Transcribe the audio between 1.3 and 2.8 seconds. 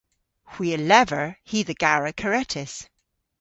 hi dhe gara karettys.